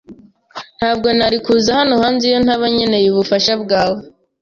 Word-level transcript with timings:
Ntabwo 0.77 1.07
nari 1.17 1.37
kuza 1.45 1.69
hano 1.79 1.93
hanze 2.01 2.23
iyo 2.29 2.39
ntaba 2.45 2.65
nkeneye 2.73 3.07
ubufasha 3.09 3.53
bwawe. 3.63 4.01